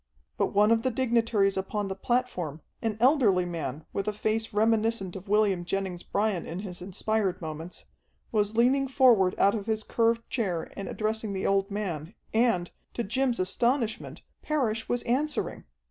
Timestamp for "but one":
0.35-0.71